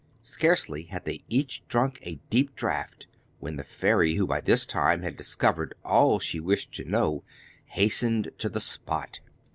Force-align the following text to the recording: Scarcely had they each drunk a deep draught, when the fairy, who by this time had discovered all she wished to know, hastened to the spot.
Scarcely 0.23 0.85
had 0.85 1.05
they 1.05 1.23
each 1.29 1.61
drunk 1.67 1.99
a 2.01 2.15
deep 2.31 2.55
draught, 2.55 3.05
when 3.37 3.57
the 3.57 3.63
fairy, 3.63 4.15
who 4.15 4.25
by 4.25 4.41
this 4.41 4.65
time 4.65 5.03
had 5.03 5.15
discovered 5.15 5.75
all 5.85 6.17
she 6.17 6.39
wished 6.39 6.71
to 6.71 6.83
know, 6.83 7.23
hastened 7.67 8.31
to 8.39 8.49
the 8.49 8.59
spot. 8.61 9.19